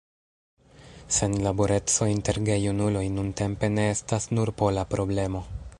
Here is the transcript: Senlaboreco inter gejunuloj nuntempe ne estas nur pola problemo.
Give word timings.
Senlaboreco 1.17 2.07
inter 2.13 2.41
gejunuloj 2.49 3.05
nuntempe 3.19 3.69
ne 3.77 3.87
estas 3.95 4.31
nur 4.37 4.55
pola 4.63 4.93
problemo. 4.95 5.43